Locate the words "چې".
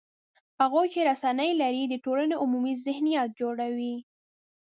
0.93-0.99